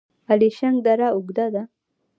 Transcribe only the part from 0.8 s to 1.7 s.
دره اوږده ده؟